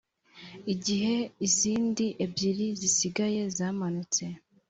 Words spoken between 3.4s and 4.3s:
zamanutse